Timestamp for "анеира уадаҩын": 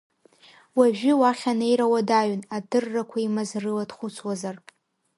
1.51-2.41